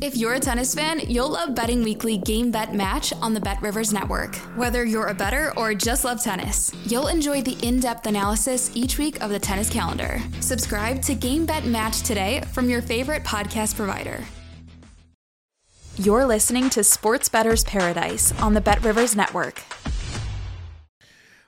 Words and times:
If 0.00 0.16
you're 0.16 0.34
a 0.34 0.40
tennis 0.40 0.76
fan, 0.76 1.00
you'll 1.08 1.30
love 1.30 1.56
Betting 1.56 1.82
Weekly 1.82 2.18
Game 2.18 2.52
Bet 2.52 2.72
Match 2.72 3.12
on 3.14 3.34
the 3.34 3.40
Bet 3.40 3.60
Rivers 3.60 3.92
Network. 3.92 4.36
Whether 4.54 4.84
you're 4.84 5.08
a 5.08 5.14
better 5.14 5.52
or 5.56 5.74
just 5.74 6.04
love 6.04 6.22
tennis, 6.22 6.72
you'll 6.86 7.08
enjoy 7.08 7.42
the 7.42 7.58
in 7.66 7.80
depth 7.80 8.06
analysis 8.06 8.70
each 8.76 8.96
week 8.96 9.20
of 9.20 9.30
the 9.30 9.40
tennis 9.40 9.68
calendar. 9.68 10.20
Subscribe 10.38 11.02
to 11.02 11.16
Game 11.16 11.46
Bet 11.46 11.64
Match 11.64 12.02
today 12.02 12.42
from 12.52 12.70
your 12.70 12.80
favorite 12.80 13.24
podcast 13.24 13.74
provider. 13.74 14.22
You're 15.96 16.26
listening 16.26 16.70
to 16.70 16.84
Sports 16.84 17.28
Bettor's 17.28 17.64
Paradise 17.64 18.32
on 18.40 18.54
the 18.54 18.60
Bet 18.60 18.84
Rivers 18.84 19.16
Network. 19.16 19.64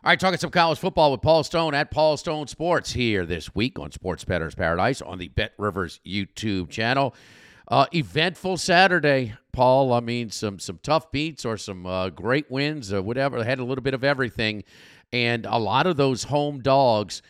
All 0.02 0.11
right, 0.11 0.19
talking 0.19 0.38
some 0.38 0.50
college 0.50 0.78
football 0.80 1.12
with 1.12 1.20
Paul 1.20 1.45
Stone 1.45 1.75
at 1.75 1.92
Paul 1.92 2.16
Stone 2.16 2.48
Sports 2.48 2.91
here 2.91 3.25
this 3.27 3.55
week 3.55 3.78
on 3.78 3.92
Sports 3.92 4.25
Bettor's 4.25 4.56
Paradise 4.56 5.00
on 5.02 5.19
the 5.19 5.28
Bet 5.28 5.52
Rivers 5.56 6.00
YouTube 6.05 6.69
channel. 6.69 7.14
Uh, 7.70 7.87
eventful 7.95 8.56
Saturday, 8.56 9.33
Paul. 9.52 9.92
I 9.92 10.01
mean, 10.01 10.30
some 10.30 10.59
some 10.59 10.80
tough 10.83 11.12
beats 11.12 11.45
or 11.45 11.56
some 11.56 11.87
uh, 11.87 12.09
great 12.09 12.51
wins 12.51 12.92
or 12.92 13.01
whatever. 13.01 13.45
Had 13.45 13.61
a 13.61 13.65
little 13.65 13.83
bit 13.83 13.95
of 13.95 14.02
everything, 14.02 14.65
and 15.12 15.47
a 15.47 15.56
lot 15.56 15.87
of 15.87 15.97
those 15.97 16.25
home 16.25 16.62
dogs, 16.62 17.23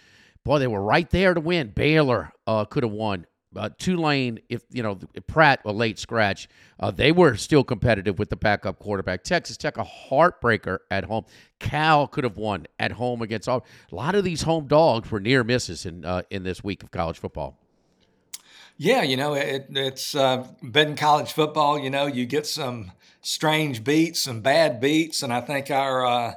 boy, 0.42 0.58
they 0.58 0.66
were 0.66 0.80
right 0.80 1.10
there 1.10 1.34
to 1.34 1.40
win. 1.42 1.72
Baylor 1.74 2.32
uh, 2.46 2.64
could 2.64 2.84
have 2.84 2.92
won. 2.92 3.26
Uh, 3.54 3.68
Tulane, 3.76 4.40
if 4.48 4.62
you 4.70 4.82
know 4.82 4.98
Pratt, 5.26 5.60
a 5.66 5.72
late 5.72 5.98
scratch, 5.98 6.48
uh, 6.78 6.90
they 6.90 7.12
were 7.12 7.36
still 7.36 7.62
competitive 7.62 8.18
with 8.18 8.30
the 8.30 8.36
backup 8.36 8.78
quarterback. 8.78 9.24
Texas 9.24 9.58
Tech, 9.58 9.76
a 9.76 9.84
heartbreaker 9.84 10.78
at 10.90 11.04
home. 11.04 11.26
Cal 11.58 12.08
could 12.08 12.24
have 12.24 12.38
won 12.38 12.66
at 12.78 12.92
home 12.92 13.20
against 13.20 13.46
all. 13.46 13.66
A 13.92 13.94
lot 13.94 14.14
of 14.14 14.24
these 14.24 14.40
home 14.40 14.68
dogs 14.68 15.10
were 15.10 15.20
near 15.20 15.44
misses 15.44 15.84
in 15.84 16.02
uh, 16.06 16.22
in 16.30 16.44
this 16.44 16.64
week 16.64 16.82
of 16.82 16.90
college 16.90 17.18
football. 17.18 17.59
Yeah, 18.82 19.02
you 19.02 19.18
know, 19.18 19.34
it, 19.34 19.66
it's 19.68 20.14
uh, 20.14 20.46
been 20.62 20.96
college 20.96 21.34
football. 21.34 21.78
You 21.78 21.90
know, 21.90 22.06
you 22.06 22.24
get 22.24 22.46
some 22.46 22.92
strange 23.20 23.84
beats, 23.84 24.20
some 24.20 24.40
bad 24.40 24.80
beats, 24.80 25.22
and 25.22 25.30
I 25.34 25.42
think 25.42 25.70
our 25.70 26.06
uh, 26.06 26.34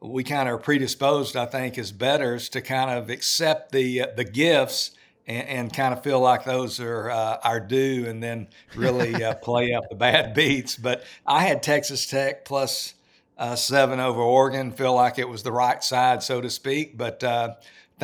we 0.00 0.24
kind 0.24 0.48
of 0.48 0.56
are 0.56 0.58
predisposed. 0.58 1.36
I 1.36 1.46
think 1.46 1.78
as 1.78 1.92
betters 1.92 2.48
to 2.48 2.60
kind 2.62 2.90
of 2.90 3.10
accept 3.10 3.70
the 3.70 4.00
uh, 4.00 4.06
the 4.16 4.24
gifts 4.24 4.90
and, 5.28 5.46
and, 5.46 5.72
kind 5.72 5.94
of 5.94 6.02
feel 6.02 6.18
like 6.18 6.44
those 6.44 6.80
are 6.80 7.10
uh, 7.12 7.38
our 7.44 7.60
due, 7.60 8.06
and 8.08 8.20
then 8.20 8.48
really 8.74 9.22
uh, 9.22 9.34
play 9.44 9.72
up 9.72 9.84
the 9.88 9.94
bad 9.94 10.34
beats. 10.34 10.74
But 10.74 11.04
I 11.24 11.44
had 11.44 11.62
Texas 11.62 12.08
Tech 12.08 12.44
plus 12.44 12.94
uh, 13.38 13.54
seven 13.54 14.00
over 14.00 14.20
Oregon. 14.20 14.72
Feel 14.72 14.94
like 14.94 15.20
it 15.20 15.28
was 15.28 15.44
the 15.44 15.52
right 15.52 15.82
side, 15.84 16.24
so 16.24 16.40
to 16.40 16.50
speak, 16.50 16.98
but 16.98 17.22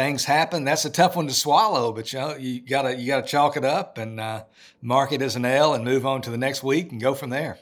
things 0.01 0.25
happen. 0.25 0.65
That's 0.65 0.87
a 0.87 0.91
tough 0.91 1.15
one 1.15 1.27
to 1.27 1.35
swallow, 1.35 1.93
but 1.93 2.13
you 2.13 2.19
know 2.19 2.35
you 2.35 2.61
gotta 2.61 2.97
you 2.97 3.07
gotta 3.07 3.27
chalk 3.27 3.57
it 3.57 3.65
up 3.65 3.99
and 3.99 4.19
uh, 4.19 4.45
mark 4.81 5.13
it 5.13 5.21
as 5.21 5.37
an 5.37 5.45
L 5.45 5.75
and 5.75 5.85
move 5.85 6.07
on 6.07 6.23
to 6.23 6.31
the 6.31 6.39
next 6.39 6.63
week 6.63 6.91
and 6.91 7.01
go 7.01 7.15
from 7.15 7.29
there. 7.31 7.59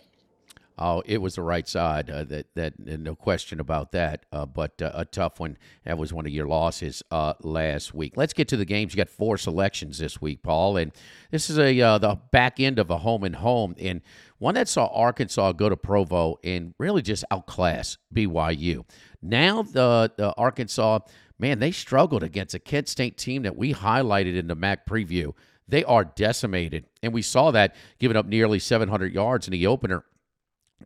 Oh, 0.81 1.03
it 1.05 1.21
was 1.21 1.35
the 1.35 1.43
right 1.43 1.67
side. 1.67 2.09
Uh, 2.09 2.23
that 2.25 2.55
that 2.55 2.79
no 2.79 3.17
question 3.17 3.59
about 3.59 3.91
that. 3.91 4.25
Uh, 4.31 4.47
but 4.47 4.81
uh, 4.81 4.93
a 4.95 5.05
tough 5.05 5.41
one. 5.41 5.59
That 5.85 5.99
was 5.99 6.13
one 6.13 6.27
of 6.27 6.33
your 6.33 6.47
losses 6.47 7.03
uh, 7.11 7.35
last 7.43 7.93
week. 7.93 8.13
Let's 8.17 8.33
get 8.33 8.47
to 8.49 8.57
the 8.57 8.65
games. 8.65 8.95
You 8.95 8.99
got 8.99 9.11
four 9.11 9.37
selections 9.37 9.99
this 9.99 10.21
week, 10.21 10.45
Paul, 10.45 10.77
and 10.77 10.93
this 11.33 11.51
is 11.51 11.59
a 11.59 11.81
uh, 11.81 11.99
the 11.99 12.21
back 12.31 12.61
end 12.61 12.79
of 12.79 12.89
a 12.91 12.99
home 12.99 13.25
and 13.25 13.35
home, 13.35 13.75
and 13.81 14.01
one 14.39 14.55
that 14.55 14.69
saw 14.69 14.87
Arkansas 14.87 15.53
go 15.53 15.69
to 15.69 15.77
Provo 15.77 16.39
and 16.45 16.75
really 16.79 17.03
just 17.03 17.25
outclass 17.33 17.99
BYU. 18.15 18.85
Now 19.21 19.63
the, 19.63 20.13
the 20.17 20.33
Arkansas 20.37 21.01
man, 21.39 21.59
they 21.59 21.71
struggled 21.71 22.23
against 22.23 22.55
a 22.55 22.59
Kent 22.59 22.89
State 22.89 23.17
team 23.17 23.43
that 23.43 23.57
we 23.57 23.75
highlighted 23.75 24.37
in 24.37 24.49
the 24.49 24.55
MAC 24.55 24.87
preview. 24.87 25.33
They 25.69 25.85
are 25.85 26.05
decimated. 26.05 26.87
And 27.03 27.13
we 27.13 27.23
saw 27.23 27.51
that 27.51 27.77
giving 27.99 28.17
up 28.17 28.27
nearly 28.27 28.59
700 28.59 29.13
yards 29.13 29.47
in 29.47 29.53
the 29.53 29.67
opener 29.67 30.05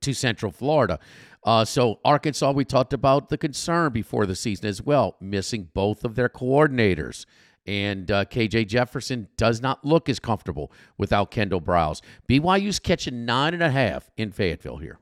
to 0.00 0.12
Central 0.12 0.50
Florida. 0.50 0.98
Uh, 1.44 1.64
so, 1.64 2.00
Arkansas, 2.04 2.52
we 2.52 2.64
talked 2.64 2.92
about 2.92 3.28
the 3.28 3.38
concern 3.38 3.92
before 3.92 4.26
the 4.26 4.36
season 4.36 4.66
as 4.66 4.82
well, 4.82 5.16
missing 5.20 5.68
both 5.74 6.04
of 6.04 6.14
their 6.14 6.28
coordinators. 6.28 7.26
And 7.66 8.10
uh, 8.10 8.24
KJ 8.24 8.66
Jefferson 8.68 9.28
does 9.36 9.60
not 9.60 9.84
look 9.84 10.08
as 10.08 10.18
comfortable 10.18 10.72
without 10.98 11.30
Kendal 11.30 11.60
Briles. 11.60 12.00
BYU's 12.28 12.80
catching 12.80 13.24
nine 13.24 13.54
and 13.54 13.62
a 13.62 13.70
half 13.70 14.10
in 14.16 14.32
Fayetteville 14.32 14.78
here. 14.78 14.98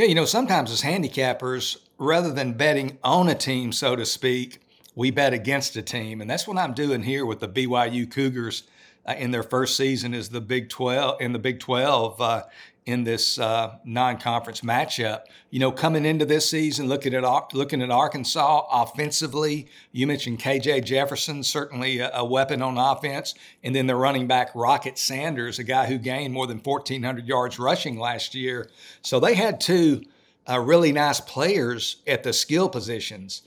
Yeah, 0.00 0.06
you 0.06 0.14
know, 0.14 0.24
sometimes 0.24 0.70
as 0.70 0.80
handicappers, 0.80 1.76
rather 1.98 2.32
than 2.32 2.54
betting 2.54 2.96
on 3.04 3.28
a 3.28 3.34
team, 3.34 3.70
so 3.70 3.96
to 3.96 4.06
speak, 4.06 4.62
we 4.94 5.10
bet 5.10 5.34
against 5.34 5.76
a 5.76 5.82
team. 5.82 6.22
And 6.22 6.30
that's 6.30 6.48
what 6.48 6.56
I'm 6.56 6.72
doing 6.72 7.02
here 7.02 7.26
with 7.26 7.40
the 7.40 7.48
BYU 7.48 8.10
Cougars 8.10 8.62
uh, 9.04 9.14
in 9.18 9.30
their 9.30 9.42
first 9.42 9.76
season 9.76 10.14
as 10.14 10.30
the 10.30 10.40
Big 10.40 10.70
12 10.70 11.20
in 11.20 11.34
the 11.34 11.38
Big 11.38 11.60
12 11.60 12.18
uh, 12.18 12.44
in 12.86 13.04
this 13.04 13.38
uh, 13.38 13.76
non-conference 13.84 14.62
matchup. 14.62 15.22
You 15.50 15.60
know, 15.60 15.70
coming 15.70 16.04
into 16.04 16.24
this 16.24 16.48
season, 16.48 16.88
looking 16.88 17.14
at 17.14 17.54
looking 17.54 17.82
at 17.82 17.90
Arkansas 17.90 18.66
offensively, 18.70 19.68
you 19.92 20.06
mentioned 20.06 20.40
KJ 20.40 20.84
Jefferson, 20.84 21.42
certainly 21.42 21.98
a, 21.98 22.10
a 22.14 22.24
weapon 22.24 22.62
on 22.62 22.78
offense, 22.78 23.34
and 23.62 23.74
then 23.74 23.86
the 23.86 23.96
running 23.96 24.26
back 24.26 24.50
Rocket 24.54 24.98
Sanders, 24.98 25.58
a 25.58 25.64
guy 25.64 25.86
who 25.86 25.98
gained 25.98 26.32
more 26.32 26.46
than 26.46 26.58
1,400 26.58 27.26
yards 27.26 27.58
rushing 27.58 27.98
last 27.98 28.34
year. 28.34 28.70
So 29.02 29.20
they 29.20 29.34
had 29.34 29.60
two 29.60 30.02
uh, 30.48 30.58
really 30.58 30.92
nice 30.92 31.20
players 31.20 31.96
at 32.06 32.22
the 32.22 32.32
skill 32.32 32.68
positions. 32.68 33.42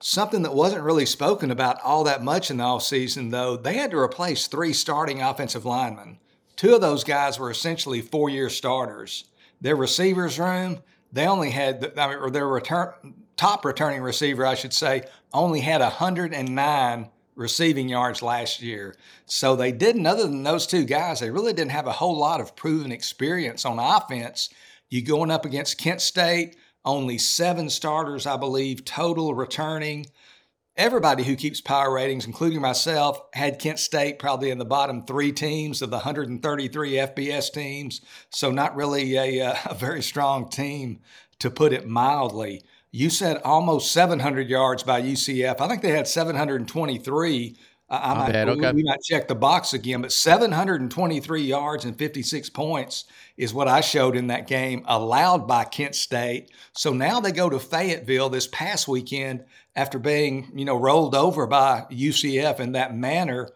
Something 0.00 0.42
that 0.42 0.54
wasn't 0.54 0.84
really 0.84 1.06
spoken 1.06 1.50
about 1.50 1.80
all 1.82 2.04
that 2.04 2.22
much 2.22 2.50
in 2.50 2.58
the 2.58 2.64
offseason, 2.64 3.32
though, 3.32 3.56
they 3.56 3.74
had 3.74 3.90
to 3.90 3.98
replace 3.98 4.46
three 4.46 4.72
starting 4.72 5.20
offensive 5.20 5.64
linemen. 5.64 6.18
Two 6.58 6.74
of 6.74 6.80
those 6.80 7.04
guys 7.04 7.38
were 7.38 7.52
essentially 7.52 8.02
four 8.02 8.28
year 8.28 8.50
starters. 8.50 9.24
Their 9.60 9.76
receivers 9.76 10.40
room, 10.40 10.80
they 11.12 11.26
only 11.26 11.50
had, 11.50 11.92
I 11.96 12.08
mean, 12.08 12.18
or 12.18 12.30
their 12.30 12.48
return, 12.48 12.92
top 13.36 13.64
returning 13.64 14.02
receiver, 14.02 14.44
I 14.44 14.56
should 14.56 14.74
say, 14.74 15.04
only 15.32 15.60
had 15.60 15.80
109 15.80 17.10
receiving 17.36 17.88
yards 17.88 18.22
last 18.22 18.60
year. 18.60 18.96
So 19.26 19.54
they 19.54 19.70
didn't, 19.70 20.06
other 20.06 20.24
than 20.24 20.42
those 20.42 20.66
two 20.66 20.84
guys, 20.84 21.20
they 21.20 21.30
really 21.30 21.52
didn't 21.52 21.70
have 21.70 21.86
a 21.86 21.92
whole 21.92 22.18
lot 22.18 22.40
of 22.40 22.56
proven 22.56 22.90
experience 22.90 23.64
on 23.64 23.78
offense. 23.78 24.50
You 24.90 25.02
going 25.02 25.30
up 25.30 25.44
against 25.44 25.78
Kent 25.78 26.00
State, 26.00 26.56
only 26.84 27.18
seven 27.18 27.70
starters, 27.70 28.26
I 28.26 28.36
believe, 28.36 28.84
total 28.84 29.32
returning 29.32 30.06
everybody 30.78 31.24
who 31.24 31.36
keeps 31.36 31.60
power 31.60 31.92
ratings, 31.92 32.24
including 32.24 32.62
myself, 32.62 33.20
had 33.34 33.58
Kent 33.58 33.80
State 33.80 34.18
probably 34.18 34.50
in 34.50 34.58
the 34.58 34.64
bottom 34.64 35.04
three 35.04 35.32
teams 35.32 35.82
of 35.82 35.90
the 35.90 35.96
133 35.96 36.92
FBS 36.92 37.52
teams. 37.52 38.00
So, 38.30 38.50
not 38.50 38.76
really 38.76 39.16
a, 39.16 39.48
uh, 39.48 39.54
a 39.66 39.74
very 39.74 40.02
strong 40.02 40.48
team, 40.48 41.00
to 41.40 41.50
put 41.50 41.72
it 41.72 41.86
mildly. 41.86 42.62
You 42.90 43.10
said 43.10 43.42
almost 43.44 43.92
700 43.92 44.48
yards 44.48 44.82
by 44.82 45.02
UCF. 45.02 45.60
I 45.60 45.68
think 45.68 45.82
they 45.82 45.90
had 45.90 46.08
723. 46.08 47.56
I 47.90 48.14
might, 48.14 48.32
bad, 48.32 48.48
okay. 48.50 48.72
we 48.72 48.82
might 48.82 49.02
check 49.02 49.28
the 49.28 49.34
box 49.34 49.72
again, 49.72 50.02
but 50.02 50.12
723 50.12 51.40
yards 51.40 51.86
and 51.86 51.96
56 51.96 52.50
points 52.50 53.04
is 53.38 53.54
what 53.54 53.66
I 53.66 53.80
showed 53.80 54.14
in 54.14 54.26
that 54.26 54.46
game, 54.46 54.84
allowed 54.86 55.48
by 55.48 55.64
Kent 55.64 55.94
State. 55.94 56.50
So 56.74 56.92
now 56.92 57.20
they 57.20 57.32
go 57.32 57.48
to 57.48 57.58
Fayetteville 57.58 58.28
this 58.28 58.46
past 58.48 58.88
weekend 58.88 59.44
after 59.78 60.00
being, 60.00 60.50
you 60.56 60.64
know, 60.64 60.76
rolled 60.76 61.14
over 61.14 61.46
by 61.46 61.86
UCF 61.88 62.58
in 62.58 62.72
that 62.72 62.96
manner. 62.96 63.48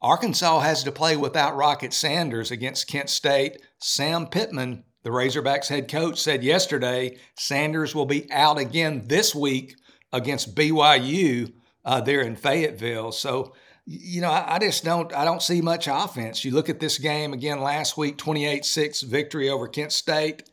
Arkansas 0.00 0.60
has 0.60 0.82
to 0.84 0.90
play 0.90 1.16
without 1.16 1.54
Rocket 1.54 1.92
Sanders 1.92 2.50
against 2.50 2.88
Kent 2.88 3.10
State. 3.10 3.60
Sam 3.78 4.26
Pittman, 4.26 4.84
the 5.02 5.10
Razorbacks 5.10 5.68
head 5.68 5.86
coach, 5.86 6.18
said 6.18 6.42
yesterday 6.42 7.18
Sanders 7.34 7.94
will 7.94 8.06
be 8.06 8.26
out 8.32 8.56
again 8.56 9.02
this 9.04 9.34
week 9.34 9.76
against 10.14 10.54
BYU 10.54 11.52
uh, 11.84 12.00
there 12.00 12.22
in 12.22 12.36
Fayetteville. 12.36 13.12
So, 13.12 13.52
you 13.84 14.22
know, 14.22 14.30
I, 14.30 14.54
I, 14.54 14.58
just 14.60 14.82
don't 14.82 15.14
I 15.14 15.26
don't 15.26 15.42
see 15.42 15.60
much 15.60 15.88
offense. 15.88 16.42
You 16.42 16.52
look 16.52 16.70
at 16.70 16.80
this 16.80 16.96
game 16.96 17.34
again 17.34 17.60
last 17.60 17.98
week, 17.98 18.16
28-6 18.16 19.04
victory 19.04 19.50
over 19.50 19.68
Kent 19.68 19.92
State, 19.92 20.48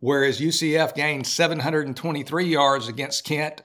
whereas 0.00 0.40
UCF 0.40 0.96
gained 0.96 1.28
723 1.28 2.44
yards 2.46 2.88
against 2.88 3.22
Kent 3.22 3.62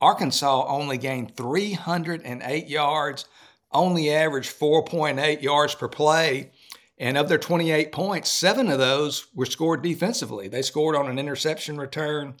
Arkansas 0.00 0.66
only 0.68 0.98
gained 0.98 1.36
308 1.36 2.68
yards, 2.68 3.26
only 3.72 4.10
averaged 4.10 4.58
4.8 4.58 5.42
yards 5.42 5.74
per 5.74 5.88
play. 5.88 6.52
And 6.98 7.18
of 7.18 7.28
their 7.28 7.38
28 7.38 7.92
points, 7.92 8.30
seven 8.30 8.70
of 8.70 8.78
those 8.78 9.26
were 9.34 9.46
scored 9.46 9.82
defensively. 9.82 10.48
They 10.48 10.62
scored 10.62 10.96
on 10.96 11.08
an 11.08 11.18
interception 11.18 11.76
return. 11.76 12.34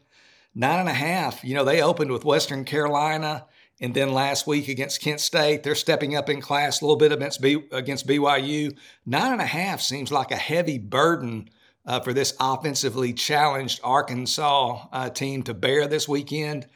Nine 0.54 0.80
and 0.80 0.88
a 0.88 0.94
half. 0.94 1.44
You 1.44 1.54
know, 1.54 1.64
they 1.64 1.82
opened 1.82 2.10
with 2.10 2.24
Western 2.24 2.64
Carolina, 2.64 3.44
and 3.78 3.92
then 3.92 4.14
last 4.14 4.46
week 4.46 4.68
against 4.68 5.02
Kent 5.02 5.20
State, 5.20 5.62
they're 5.62 5.74
stepping 5.74 6.16
up 6.16 6.30
in 6.30 6.40
class 6.40 6.80
a 6.80 6.84
little 6.84 6.96
bit 6.96 7.12
against, 7.12 7.42
B, 7.42 7.62
against 7.70 8.06
BYU. 8.06 8.74
Nine 9.04 9.32
and 9.32 9.42
a 9.42 9.46
half 9.46 9.82
seems 9.82 10.10
like 10.10 10.30
a 10.30 10.36
heavy 10.36 10.78
burden 10.78 11.50
uh, 11.84 12.00
for 12.00 12.14
this 12.14 12.34
offensively 12.40 13.12
challenged 13.12 13.80
Arkansas 13.84 14.86
uh, 14.90 15.10
team 15.10 15.42
to 15.42 15.52
bear 15.52 15.86
this 15.86 16.08
weekend. 16.08 16.66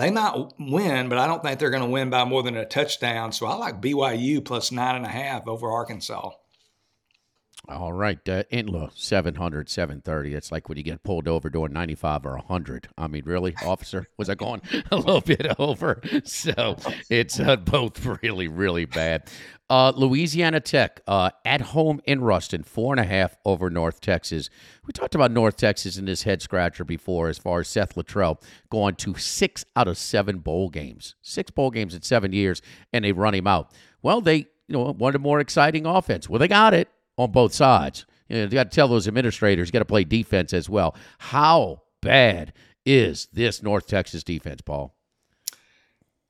They 0.00 0.10
might 0.10 0.52
win, 0.58 1.10
but 1.10 1.18
I 1.18 1.26
don't 1.26 1.42
think 1.42 1.58
they're 1.58 1.68
going 1.68 1.82
to 1.82 1.88
win 1.88 2.08
by 2.08 2.24
more 2.24 2.42
than 2.42 2.56
a 2.56 2.64
touchdown. 2.64 3.32
So 3.32 3.44
I 3.44 3.54
like 3.56 3.82
BYU 3.82 4.42
plus 4.42 4.72
nine 4.72 4.96
and 4.96 5.04
a 5.04 5.10
half 5.10 5.46
over 5.46 5.70
Arkansas. 5.70 6.30
All 7.68 7.92
right, 7.92 8.18
uh, 8.28 8.42
Entla 8.50 8.90
700, 8.96 9.68
730. 9.68 10.34
It's 10.34 10.50
like 10.50 10.68
when 10.68 10.78
you 10.78 10.82
get 10.82 11.02
pulled 11.04 11.28
over 11.28 11.50
doing 11.50 11.72
95 11.72 12.24
or 12.24 12.32
100. 12.36 12.88
I 12.96 13.06
mean, 13.06 13.22
really, 13.26 13.54
officer? 13.64 14.08
Was 14.16 14.30
I 14.30 14.34
going 14.34 14.62
a 14.90 14.96
little 14.96 15.20
bit 15.20 15.46
over? 15.58 16.00
So 16.24 16.76
it's 17.10 17.38
uh, 17.38 17.56
both 17.56 18.04
really, 18.22 18.48
really 18.48 18.86
bad. 18.86 19.30
Uh, 19.68 19.92
Louisiana 19.94 20.58
Tech 20.58 21.00
uh, 21.06 21.30
at 21.44 21.60
home 21.60 22.00
in 22.06 22.22
Ruston, 22.22 22.62
four 22.64 22.94
and 22.94 23.00
a 23.00 23.04
half 23.04 23.36
over 23.44 23.68
North 23.70 24.00
Texas. 24.00 24.48
We 24.86 24.92
talked 24.92 25.14
about 25.14 25.30
North 25.30 25.56
Texas 25.56 25.96
in 25.96 26.06
this 26.06 26.22
head 26.22 26.42
scratcher 26.42 26.84
before, 26.84 27.28
as 27.28 27.38
far 27.38 27.60
as 27.60 27.68
Seth 27.68 27.94
Littrell 27.94 28.42
going 28.70 28.96
to 28.96 29.14
six 29.14 29.64
out 29.76 29.86
of 29.86 29.98
seven 29.98 30.38
bowl 30.38 30.70
games, 30.70 31.14
six 31.20 31.50
bowl 31.50 31.70
games 31.70 31.94
in 31.94 32.02
seven 32.02 32.32
years, 32.32 32.62
and 32.92 33.04
they 33.04 33.12
run 33.12 33.34
him 33.34 33.46
out. 33.46 33.72
Well, 34.02 34.20
they 34.22 34.36
you 34.36 34.46
know 34.70 34.90
wanted 34.98 35.20
more 35.20 35.38
exciting 35.40 35.86
offense. 35.86 36.28
Well, 36.28 36.40
they 36.40 36.48
got 36.48 36.74
it 36.74 36.88
on 37.16 37.30
both 37.30 37.52
sides. 37.52 38.06
You, 38.28 38.36
know, 38.36 38.42
you 38.44 38.50
got 38.50 38.70
to 38.70 38.74
tell 38.74 38.88
those 38.88 39.08
administrators, 39.08 39.68
you 39.68 39.72
got 39.72 39.80
to 39.80 39.84
play 39.84 40.04
defense 40.04 40.52
as 40.52 40.68
well. 40.68 40.94
How 41.18 41.82
bad 42.00 42.52
is 42.86 43.28
this 43.32 43.62
North 43.62 43.86
Texas 43.86 44.22
defense, 44.24 44.60
Paul? 44.62 44.94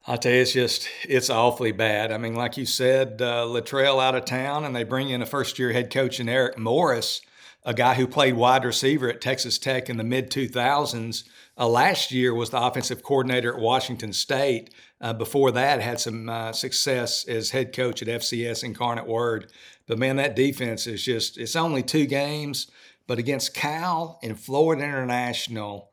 I 0.06 0.16
tell 0.16 0.32
you, 0.32 0.40
it's 0.40 0.52
just 0.52 0.88
it's 1.04 1.28
awfully 1.28 1.72
bad. 1.72 2.10
I 2.10 2.18
mean, 2.18 2.34
like 2.34 2.56
you 2.56 2.64
said, 2.64 3.20
uh, 3.20 3.44
Littrell 3.44 4.02
out 4.02 4.14
of 4.14 4.24
town, 4.24 4.64
and 4.64 4.74
they 4.74 4.82
bring 4.82 5.10
in 5.10 5.20
a 5.20 5.26
first-year 5.26 5.72
head 5.72 5.92
coach 5.92 6.18
in 6.18 6.28
Eric 6.28 6.58
Morris, 6.58 7.20
a 7.64 7.74
guy 7.74 7.94
who 7.94 8.06
played 8.06 8.34
wide 8.34 8.64
receiver 8.64 9.08
at 9.08 9.20
Texas 9.20 9.58
Tech 9.58 9.90
in 9.90 9.96
the 9.96 10.04
mid 10.04 10.30
2000s. 10.30 11.24
Uh, 11.58 11.68
last 11.68 12.10
year 12.10 12.34
was 12.34 12.50
the 12.50 12.60
offensive 12.60 13.02
coordinator 13.02 13.54
at 13.54 13.60
Washington 13.60 14.12
State. 14.12 14.72
Uh, 15.00 15.12
before 15.12 15.50
that, 15.50 15.80
had 15.80 16.00
some 16.00 16.28
uh, 16.28 16.52
success 16.52 17.26
as 17.26 17.50
head 17.50 17.74
coach 17.74 18.02
at 18.02 18.08
FCS 18.08 18.64
Incarnate 18.64 19.06
Word. 19.06 19.50
But 19.86 19.98
man, 19.98 20.16
that 20.16 20.36
defense 20.36 20.86
is 20.86 21.04
just, 21.04 21.36
it's 21.36 21.56
only 21.56 21.82
two 21.82 22.06
games. 22.06 22.70
But 23.06 23.18
against 23.18 23.54
Cal 23.54 24.18
and 24.22 24.38
Florida 24.38 24.84
International, 24.84 25.90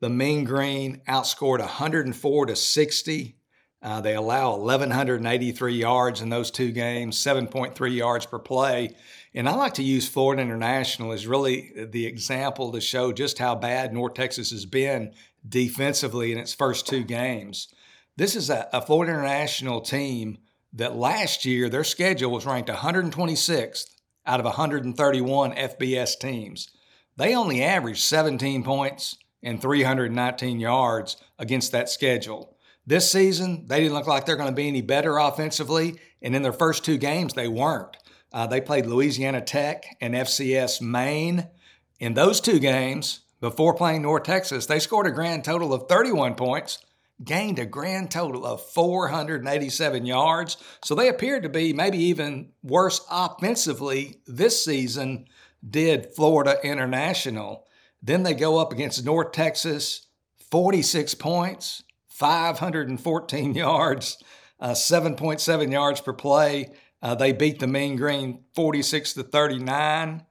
the 0.00 0.10
Mean 0.10 0.44
Green 0.44 1.00
outscored 1.08 1.60
104 1.60 2.46
to 2.46 2.54
60. 2.54 3.37
Uh, 3.80 4.00
they 4.00 4.14
allow 4.16 4.56
1,183 4.56 5.74
yards 5.74 6.20
in 6.20 6.28
those 6.28 6.50
two 6.50 6.72
games, 6.72 7.16
7.3 7.16 7.94
yards 7.94 8.26
per 8.26 8.38
play. 8.38 8.90
And 9.34 9.48
I 9.48 9.54
like 9.54 9.74
to 9.74 9.84
use 9.84 10.08
Florida 10.08 10.42
International 10.42 11.12
as 11.12 11.26
really 11.26 11.72
the 11.90 12.06
example 12.06 12.72
to 12.72 12.80
show 12.80 13.12
just 13.12 13.38
how 13.38 13.54
bad 13.54 13.92
North 13.92 14.14
Texas 14.14 14.50
has 14.50 14.66
been 14.66 15.12
defensively 15.48 16.32
in 16.32 16.38
its 16.38 16.52
first 16.52 16.88
two 16.88 17.04
games. 17.04 17.68
This 18.16 18.34
is 18.34 18.50
a, 18.50 18.68
a 18.72 18.82
Florida 18.82 19.12
International 19.12 19.80
team 19.80 20.38
that 20.72 20.96
last 20.96 21.44
year 21.44 21.68
their 21.68 21.84
schedule 21.84 22.32
was 22.32 22.46
ranked 22.46 22.68
126th 22.68 23.90
out 24.26 24.40
of 24.40 24.44
131 24.44 25.52
FBS 25.52 26.18
teams. 26.18 26.70
They 27.16 27.34
only 27.34 27.62
averaged 27.62 28.02
17 28.02 28.64
points 28.64 29.16
and 29.42 29.62
319 29.62 30.58
yards 30.58 31.16
against 31.38 31.72
that 31.72 31.88
schedule. 31.88 32.56
This 32.88 33.12
season, 33.12 33.66
they 33.66 33.80
didn't 33.80 33.92
look 33.92 34.06
like 34.06 34.24
they're 34.24 34.36
going 34.36 34.48
to 34.48 34.54
be 34.54 34.66
any 34.66 34.80
better 34.80 35.18
offensively, 35.18 36.00
and 36.22 36.34
in 36.34 36.40
their 36.40 36.54
first 36.54 36.86
two 36.86 36.96
games, 36.96 37.34
they 37.34 37.46
weren't. 37.46 37.94
Uh, 38.32 38.46
they 38.46 38.62
played 38.62 38.86
Louisiana 38.86 39.42
Tech 39.42 39.84
and 40.00 40.14
FCS 40.14 40.80
Maine. 40.80 41.48
In 42.00 42.14
those 42.14 42.40
two 42.40 42.58
games, 42.58 43.20
before 43.42 43.74
playing 43.74 44.00
North 44.00 44.22
Texas, 44.22 44.64
they 44.64 44.78
scored 44.78 45.06
a 45.06 45.10
grand 45.10 45.44
total 45.44 45.74
of 45.74 45.86
31 45.86 46.34
points 46.34 46.78
gained 47.22 47.58
a 47.58 47.66
grand 47.66 48.10
total 48.10 48.46
of 48.46 48.64
487 48.70 50.06
yards. 50.06 50.56
So 50.82 50.94
they 50.94 51.08
appeared 51.08 51.42
to 51.42 51.50
be 51.50 51.74
maybe 51.74 51.98
even 51.98 52.52
worse 52.62 53.04
offensively 53.10 54.22
this 54.26 54.64
season 54.64 55.26
did 55.68 56.14
Florida 56.14 56.56
International. 56.64 57.66
Then 58.02 58.22
they 58.22 58.32
go 58.32 58.56
up 58.56 58.72
against 58.72 59.04
North 59.04 59.32
Texas, 59.32 60.06
46 60.50 61.16
points, 61.16 61.82
514 62.18 63.54
yards, 63.54 64.18
uh, 64.60 64.70
7.7 64.70 65.72
yards 65.72 66.00
per 66.00 66.12
play. 66.12 66.70
Uh, 67.00 67.14
they 67.14 67.32
beat 67.32 67.60
the 67.60 67.66
Mean 67.66 67.96
Green 67.96 68.44
46 68.54 69.14
to 69.14 69.22
39. 69.22 70.24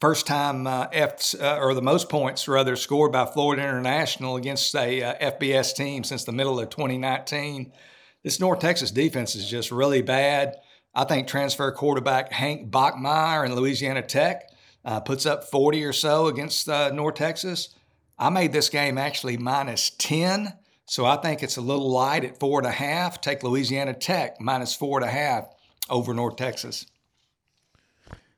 First 0.00 0.26
time 0.26 0.66
uh, 0.66 0.86
F 0.92 1.34
uh, 1.40 1.58
or 1.58 1.74
the 1.74 1.82
most 1.82 2.08
points 2.08 2.46
rather 2.46 2.76
scored 2.76 3.12
by 3.12 3.26
Florida 3.26 3.62
International 3.62 4.36
against 4.36 4.74
a 4.76 5.02
uh, 5.02 5.32
FBS 5.32 5.74
team 5.74 6.04
since 6.04 6.24
the 6.24 6.32
middle 6.32 6.60
of 6.60 6.68
2019. 6.70 7.72
This 8.22 8.38
North 8.38 8.60
Texas 8.60 8.90
defense 8.90 9.34
is 9.34 9.48
just 9.48 9.72
really 9.72 10.02
bad. 10.02 10.56
I 10.94 11.04
think 11.04 11.26
transfer 11.26 11.72
quarterback 11.72 12.30
Hank 12.32 12.70
Bachmeier 12.70 13.44
in 13.44 13.54
Louisiana 13.54 14.02
Tech 14.02 14.50
uh, 14.84 15.00
puts 15.00 15.26
up 15.26 15.44
40 15.44 15.84
or 15.84 15.92
so 15.92 16.26
against 16.26 16.68
uh, 16.68 16.90
North 16.90 17.16
Texas. 17.16 17.74
I 18.18 18.30
made 18.30 18.52
this 18.52 18.68
game 18.68 18.96
actually 18.96 19.36
minus 19.36 19.90
10, 19.90 20.52
so 20.86 21.04
I 21.04 21.16
think 21.16 21.42
it's 21.42 21.56
a 21.56 21.60
little 21.60 21.90
light 21.90 22.24
at 22.24 22.38
four 22.38 22.60
and 22.60 22.66
a 22.66 22.72
half. 22.72 23.20
Take 23.20 23.42
Louisiana 23.42 23.92
Tech 23.92 24.40
minus 24.40 24.74
four 24.74 24.98
and 24.98 25.08
a 25.08 25.12
half 25.12 25.48
over 25.90 26.14
North 26.14 26.36
Texas. 26.36 26.86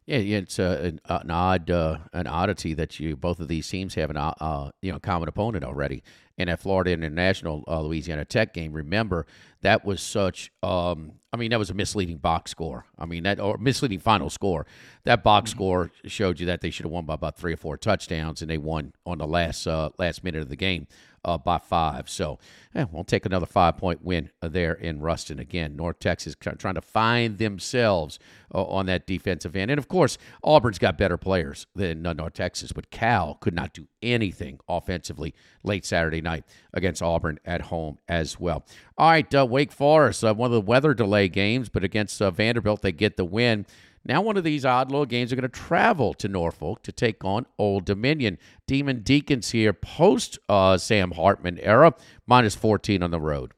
Yeah, 0.07 0.19
yeah, 0.19 0.39
it's 0.39 0.59
uh, 0.59 0.81
an, 0.83 1.01
uh, 1.07 1.19
an, 1.21 1.31
odd 1.31 1.71
uh, 1.71 1.99
an 2.15 2.27
oddity 2.27 2.73
that 2.73 2.99
you 2.99 3.15
both 3.15 3.41
of 3.41 3.49
these 3.49 3.69
teams 3.69 3.95
have 3.97 4.09
an 4.09 4.17
uh, 4.17 4.33
uh 4.41 4.71
you 4.81 4.91
know 4.91 4.99
common 4.99 5.29
opponent 5.29 5.65
already. 5.65 6.03
In 6.39 6.47
that 6.47 6.61
Florida 6.61 6.93
International 6.93 7.65
uh, 7.67 7.81
Louisiana 7.81 8.25
Tech 8.25 8.55
game, 8.55 8.73
remember 8.73 9.27
that 9.61 9.85
was 9.85 10.01
such. 10.01 10.51
Um, 10.63 11.15
I 11.33 11.37
mean, 11.37 11.51
that 11.51 11.59
was 11.59 11.69
a 11.69 11.75
misleading 11.75 12.19
box 12.19 12.53
score. 12.53 12.87
I 12.99 13.05
mean 13.05 13.25
that 13.25 13.39
or 13.39 13.59
misleading 13.59 13.99
final 13.99 14.31
score. 14.31 14.65
That 15.05 15.23
box 15.23 15.51
mm-hmm. 15.51 15.59
score 15.59 15.91
showed 16.07 16.41
you 16.41 16.47
that 16.47 16.63
they 16.63 16.71
should 16.71 16.85
have 16.85 16.93
won 16.93 17.05
by 17.05 17.15
about 17.15 17.37
three 17.37 17.53
or 17.53 17.59
four 17.59 17.77
touchdowns, 17.77 18.41
and 18.41 18.51
they 18.51 18.57
won 18.57 18.95
on 19.05 19.19
the 19.19 19.27
last 19.27 19.67
last 19.67 20.25
minute 20.25 20.41
of 20.41 20.49
the 20.49 20.57
game 20.57 20.87
uh, 21.25 21.39
by 21.39 21.59
five. 21.59 22.09
So 22.09 22.39
yeah, 22.75 22.87
we'll 22.91 23.05
take 23.05 23.27
another 23.27 23.47
five 23.47 23.77
point 23.77 24.05
win 24.05 24.31
uh, 24.43 24.49
there 24.49 24.75
in 24.75 25.01
Ruston 25.01 25.39
again. 25.39 25.77
North 25.77 25.99
Texas 25.99 26.37
trying 26.39 26.75
to 26.75 26.81
find 26.81 27.39
themselves 27.39 28.19
uh, 28.55 28.65
on 28.65 28.87
that 28.87 29.07
defensive 29.07 29.57
end. 29.57 29.71
And 29.71 29.79
of 29.79 29.89
course, 29.89 30.19
Auburn's 30.43 30.79
got 30.79 30.99
better 30.99 31.17
players 31.17 31.67
than 31.75 32.07
uh, 32.07 32.13
North 32.13 32.35
Texas, 32.35 32.73
but 32.73 32.91
Cal 32.91 33.35
could 33.35 33.55
not 33.55 33.73
do 33.73 33.87
anything 34.03 34.61
offensively 34.69 35.35
late 35.63 35.85
Saturday 35.85 36.21
night 36.21 36.45
against 36.73 37.03
Auburn 37.03 37.39
at 37.45 37.63
home 37.63 37.99
as 38.09 38.39
well. 38.39 38.65
All 38.97 39.11
right, 39.11 39.35
uh, 39.35 39.47
Wake 39.47 39.73
Forest, 39.73 40.25
uh, 40.25 40.35
one 40.35 40.47
of 40.47 40.53
the 40.53 40.61
weather 40.61 40.95
delay 40.95 41.29
games, 41.29 41.69
but 41.69 41.85
against 41.85 42.19
Vanderbilt, 42.19 42.83
they 42.83 42.93
get 42.93 43.17
the 43.17 43.25
win. 43.25 43.67
Now, 44.09 44.23
one 44.23 44.39
of 44.39 44.45
these 44.45 44.65
odd 44.65 44.91
little 44.91 45.05
games 45.05 45.31
are 45.31 45.37
going 45.37 45.43
to 45.43 45.49
travel 45.51 46.15
to 46.15 46.29
Norfolk 46.29 46.83
to 46.85 46.93
take 46.93 47.23
on 47.27 47.45
Old 47.59 47.85
Dominion. 47.85 48.39
Demon 48.67 49.03
Deacons 49.03 49.51
here 49.51 49.75
post 49.75 50.39
uh, 50.49 50.79
Sam 50.79 51.11
Hartman 51.11 51.59
era, 51.59 51.95
minus 52.27 52.55
14 52.55 53.03
on 53.03 53.11
the 53.11 53.21
road. 53.21 53.53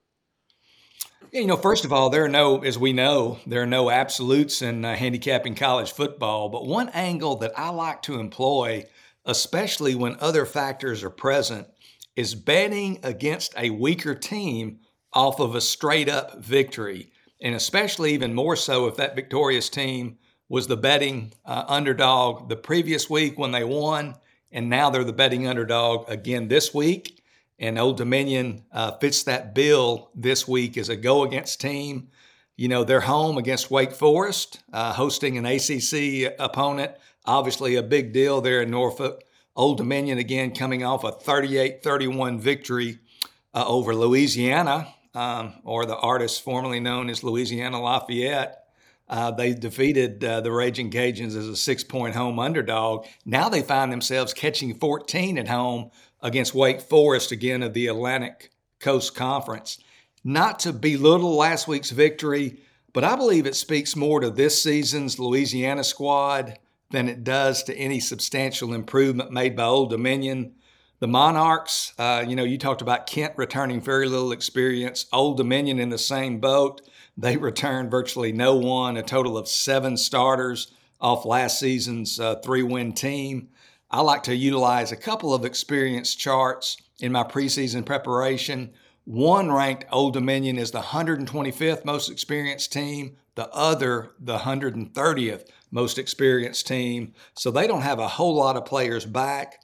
Yeah, 1.31 1.43
you 1.43 1.47
know, 1.47 1.57
first 1.57 1.85
of 1.85 1.93
all, 1.93 2.11
there 2.11 2.25
are 2.25 2.29
no, 2.29 2.65
as 2.65 2.77
we 2.77 2.93
know, 2.93 3.39
there 3.47 3.63
are 3.63 3.67
no 3.67 3.91
absolutes 3.91 4.61
in 4.61 4.85
uh, 4.85 4.97
handicapping 4.97 5.55
college 5.55 5.93
football. 5.93 6.49
But 6.49 6.67
one 6.67 6.89
angle 6.89 7.37
that 7.37 7.57
I 7.57 7.69
like 7.69 8.03
to 8.03 8.19
employ, 8.19 8.87
especially 9.25 9.95
when 9.95 10.17
other 10.19 10.45
factors 10.45 11.05
are 11.05 11.11
present, 11.11 11.69
is 12.17 12.35
betting 12.35 12.99
against 13.05 13.55
a 13.57 13.71
weaker 13.71 14.17
team 14.17 14.81
off 15.13 15.39
of 15.39 15.55
a 15.55 15.61
straight 15.61 16.09
up 16.09 16.43
victory. 16.43 17.13
And 17.41 17.55
especially 17.55 18.15
even 18.15 18.35
more 18.35 18.57
so 18.57 18.89
if 18.89 18.97
that 18.97 19.15
victorious 19.15 19.69
team 19.69 20.19
was 20.51 20.67
the 20.67 20.77
betting 20.77 21.33
uh, 21.47 21.65
underdog 21.69 22.49
the 22.49 22.57
previous 22.57 23.09
week 23.09 23.39
when 23.39 23.53
they 23.53 23.63
won, 23.63 24.17
and 24.51 24.69
now 24.69 24.91
they're 24.91 25.05
the 25.05 25.13
betting 25.13 25.47
underdog 25.47 26.11
again 26.11 26.49
this 26.49 26.75
week. 26.75 27.23
And 27.61 27.79
Old 27.79 27.97
Dominion 27.97 28.65
uh, 28.73 28.93
fits 28.99 29.23
that 29.23 29.55
bill 29.55 30.11
this 30.15 30.49
week 30.49 30.77
as 30.77 30.89
a 30.89 30.97
go 30.97 31.23
against 31.23 31.61
team. 31.61 32.09
You 32.57 32.67
know, 32.67 32.83
they're 32.83 33.01
home 33.01 33.39
against 33.39 33.71
Wake 33.71 33.93
Forest, 33.93 34.61
uh, 34.73 34.93
hosting 34.93 35.39
an 35.39 35.47
ACC 35.47 36.35
opponent. 36.39 36.93
Obviously, 37.25 37.77
a 37.77 37.83
big 37.83 38.13
deal 38.13 38.41
there 38.41 38.63
in 38.63 38.71
Norfolk. 38.71 39.23
Old 39.55 39.77
Dominion 39.77 40.19
again 40.19 40.53
coming 40.53 40.83
off 40.83 41.05
a 41.05 41.13
38 41.13 41.83
31 41.85 42.41
victory 42.41 42.99
uh, 43.55 43.65
over 43.69 43.95
Louisiana, 43.95 44.93
um, 45.15 45.55
or 45.63 45.87
the 45.87 45.97
artist 45.97 46.43
formerly 46.43 46.81
known 46.81 47.09
as 47.09 47.23
Louisiana 47.23 47.81
Lafayette. 47.81 48.60
Uh, 49.11 49.33
they 49.33 49.53
defeated 49.53 50.25
uh, 50.25 50.41
the 50.41 50.53
Raging 50.53 50.89
Cajuns 50.89 51.37
as 51.37 51.49
a 51.49 51.57
six 51.57 51.83
point 51.83 52.15
home 52.15 52.39
underdog. 52.39 53.07
Now 53.27 53.49
they 53.49 53.61
find 53.61 53.93
themselves 53.93 54.33
catching 54.33 54.73
14 54.73 55.37
at 55.37 55.49
home 55.49 55.91
against 56.23 56.55
Wake 56.55 56.81
Forest, 56.81 57.33
again 57.33 57.65
of 57.65 57.75
the 57.75 57.89
Atlantic 57.89 58.53
Coast 58.79 59.17
Conference. 59.17 59.79
Not 60.23 60.61
to 60.61 60.73
belittle 60.73 61.35
last 61.35 61.67
week's 61.67 61.91
victory, 61.91 62.61
but 62.93 63.03
I 63.03 63.17
believe 63.17 63.47
it 63.47 63.57
speaks 63.57 63.97
more 63.97 64.21
to 64.21 64.31
this 64.31 64.63
season's 64.63 65.19
Louisiana 65.19 65.83
squad 65.83 66.61
than 66.91 67.09
it 67.09 67.25
does 67.25 67.65
to 67.65 67.75
any 67.75 67.99
substantial 67.99 68.73
improvement 68.73 69.33
made 69.33 69.57
by 69.57 69.65
Old 69.65 69.91
Dominion. 69.91 70.55
The 71.01 71.09
Monarchs, 71.09 71.95
uh, 71.99 72.27
you 72.29 72.37
know, 72.37 72.45
you 72.45 72.59
talked 72.59 72.83
about 72.83 73.07
Kent 73.07 73.33
returning 73.39 73.81
very 73.81 74.07
little 74.07 74.33
experience. 74.33 75.07
Old 75.15 75.39
Dominion 75.39 75.79
in 75.79 75.89
the 75.89 75.97
same 75.97 76.41
boat. 76.41 76.83
They 77.17 77.37
returned 77.39 77.91
virtually 77.91 78.33
no 78.33 78.55
one, 78.57 78.99
a 78.99 79.03
total 79.03 79.39
of 79.39 79.49
seven 79.49 79.97
starters 79.97 80.75
off 81.01 81.25
last 81.25 81.59
season's 81.59 82.21
uh, 82.21 82.35
three 82.45 82.63
win 82.63 82.93
team. 82.93 83.49
I 83.91 84.03
like 84.03 84.23
to 84.25 84.37
utilize 84.37 84.93
a 84.93 84.97
couple 84.97 85.33
of 85.33 85.47
experience 85.47 86.15
charts 86.15 86.77
in 87.01 87.13
my 87.13 87.25
preseason 87.25 87.87
preparation. 87.87 88.75
One 89.05 89.51
ranked 89.51 89.87
Old 89.91 90.13
Dominion 90.13 90.59
as 90.59 90.71
the 90.71 90.81
125th 90.81 91.83
most 91.87 92.11
experienced 92.11 92.75
team, 92.75 93.17
the 93.37 93.49
other, 93.55 94.11
the 94.21 94.37
130th 94.37 95.47
most 95.71 95.99
experienced 95.99 96.67
team. 96.67 97.15
So 97.33 97.51
they 97.51 97.67
don't 97.67 97.81
have 97.81 97.99
a 97.99 98.07
whole 98.07 98.35
lot 98.35 98.59
of 98.59 98.67
players 98.67 99.07
back. 99.07 99.63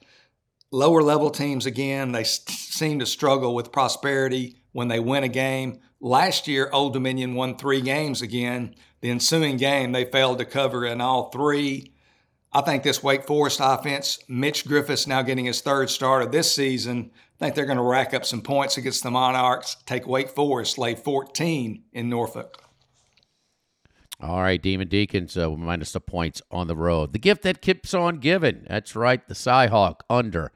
Lower 0.71 1.01
level 1.01 1.29
teams, 1.29 1.65
again, 1.65 2.11
they 2.11 2.23
seem 2.25 2.99
to 2.99 3.05
struggle 3.05 3.55
with 3.55 3.71
prosperity 3.71 4.57
when 4.73 4.89
they 4.89 4.99
win 4.99 5.23
a 5.23 5.29
game. 5.29 5.79
Last 6.01 6.47
year, 6.47 6.69
Old 6.73 6.93
Dominion 6.93 7.35
won 7.35 7.55
three 7.55 7.81
games 7.81 8.21
again. 8.21 8.75
The 9.01 9.09
ensuing 9.09 9.57
game, 9.57 9.91
they 9.91 10.05
failed 10.05 10.39
to 10.39 10.45
cover 10.45 10.85
in 10.85 10.99
all 10.99 11.29
three. 11.29 11.93
I 12.51 12.61
think 12.61 12.83
this 12.83 13.03
Wake 13.03 13.25
Forest 13.25 13.59
offense, 13.61 14.19
Mitch 14.27 14.65
Griffis 14.65 15.07
now 15.07 15.21
getting 15.21 15.45
his 15.45 15.61
third 15.61 15.89
start 15.89 16.23
of 16.23 16.31
this 16.31 16.53
season, 16.53 17.11
I 17.13 17.45
think 17.45 17.55
they're 17.55 17.65
going 17.65 17.77
to 17.77 17.83
rack 17.83 18.13
up 18.13 18.25
some 18.25 18.41
points 18.41 18.77
against 18.77 19.03
the 19.03 19.11
Monarchs, 19.11 19.77
take 19.85 20.07
Wake 20.07 20.29
Forest, 20.29 20.77
lay 20.77 20.95
14 20.95 21.83
in 21.93 22.09
Norfolk. 22.09 22.63
All 24.19 24.41
right, 24.41 24.59
Demon 24.59 24.87
Deacons 24.87 25.37
uh, 25.37 25.51
minus 25.51 25.91
the 25.91 26.01
points 26.01 26.41
on 26.49 26.65
the 26.65 26.75
road. 26.75 27.13
The 27.13 27.19
gift 27.19 27.43
that 27.43 27.61
keeps 27.61 27.93
on 27.93 28.17
giving. 28.17 28.65
That's 28.67 28.95
right, 28.95 29.25
the 29.27 29.35
Cyhawk 29.35 29.97
under. 30.09 30.51